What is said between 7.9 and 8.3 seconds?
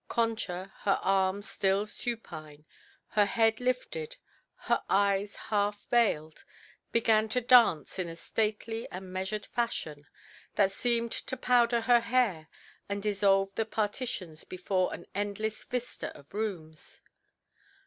in a